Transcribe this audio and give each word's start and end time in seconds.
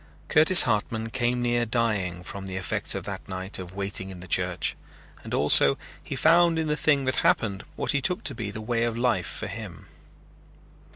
Curtis 0.29 0.63
Hartman 0.63 1.11
came 1.11 1.43
near 1.43 1.63
dying 1.63 2.23
from 2.23 2.47
the 2.47 2.55
effects 2.55 2.95
of 2.95 3.03
that 3.03 3.29
night 3.29 3.59
of 3.59 3.75
waiting 3.75 4.09
in 4.09 4.19
the 4.19 4.27
church, 4.27 4.75
and 5.23 5.31
also 5.31 5.77
he 6.03 6.15
found 6.15 6.57
in 6.57 6.65
the 6.65 6.75
thing 6.75 7.05
that 7.05 7.17
happened 7.17 7.63
what 7.75 7.91
he 7.91 8.01
took 8.01 8.23
to 8.23 8.33
be 8.33 8.49
the 8.49 8.61
way 8.61 8.83
of 8.83 8.97
life 8.97 9.27
for 9.27 9.45
him. 9.45 9.85